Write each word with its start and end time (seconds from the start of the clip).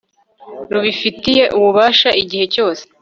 rubifiitiye 0.71 1.43
ububasha 1.57 2.09
igihe 2.21 2.45
cyose 2.53 2.83